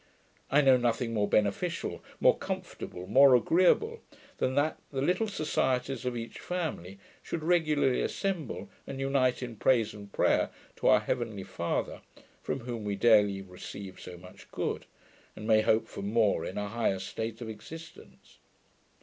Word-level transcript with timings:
I 0.49 0.61
know 0.61 0.77
nothing 0.77 1.13
more 1.13 1.27
beneficial, 1.27 2.03
more 2.19 2.35
comfortable, 2.35 3.05
more 3.05 3.35
agreeable, 3.35 4.01
than 4.39 4.55
that 4.55 4.79
the 4.89 4.99
little 4.99 5.27
societies 5.27 6.05
of 6.05 6.17
each 6.17 6.39
family 6.39 6.97
should 7.21 7.43
regularly 7.43 8.01
assemble, 8.01 8.67
and 8.87 8.99
unite 8.99 9.43
in 9.43 9.57
praise 9.57 9.93
and 9.93 10.11
prayer 10.11 10.49
to 10.77 10.87
our 10.87 11.01
heavenly 11.01 11.43
Father, 11.43 12.01
from 12.41 12.61
whom 12.61 12.83
we 12.83 12.95
daily 12.95 13.43
receive 13.43 13.99
so 13.99 14.17
much 14.17 14.49
good, 14.51 14.87
and 15.35 15.45
may 15.45 15.61
hope 15.61 15.87
for 15.87 16.01
more 16.01 16.45
in 16.47 16.57
a 16.57 16.69
higher 16.69 16.97
state 16.97 17.39
of 17.39 17.47
existence. 17.47 18.39